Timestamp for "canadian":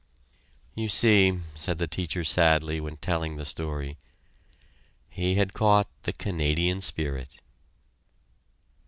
6.13-6.81